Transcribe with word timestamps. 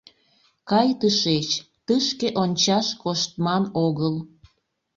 Кай 0.69 0.87
тышеч, 0.99 1.47
тышке 1.85 2.27
ончаш 2.41 2.87
коштман 3.01 3.63
огыл! 3.85 4.15